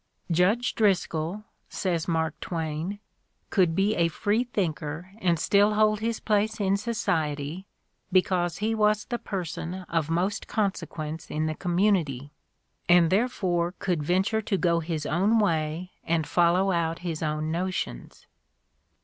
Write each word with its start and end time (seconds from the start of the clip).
"Judge 0.31 0.73
Driscoll," 0.73 1.43
says 1.69 2.07
Mark 2.07 2.33
Twain, 2.39 2.99
"could 3.51 3.75
be 3.75 3.93
a 3.93 4.07
free 4.07 4.43
thinker 4.45 5.11
and 5.19 5.37
still 5.39 5.75
hold 5.75 5.99
his 5.99 6.19
place 6.19 6.59
in 6.59 6.75
society, 6.75 7.67
because 8.11 8.57
he 8.57 8.73
was 8.73 9.05
the 9.05 9.19
person 9.19 9.75
of 9.87 10.09
most 10.09 10.47
consequence 10.47 11.29
in 11.29 11.45
the 11.45 11.53
community, 11.53 12.31
and 12.89 13.11
there 13.11 13.27
fore 13.29 13.75
could 13.77 14.01
venture 14.01 14.41
to 14.41 14.57
go 14.57 14.79
his 14.79 15.05
own 15.05 15.37
way 15.37 15.91
and 16.03 16.25
follow 16.25 16.71
out 16.71 16.97
his 17.05 17.21
own 17.21 17.51
notions." 17.51 18.25